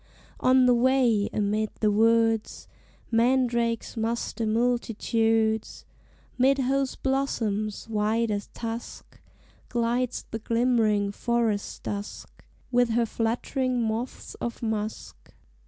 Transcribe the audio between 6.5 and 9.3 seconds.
whose blossoms, white as tusk,